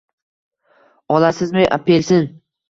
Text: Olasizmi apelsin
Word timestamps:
Olasizmi 1.17 1.67
apelsin 1.79 2.27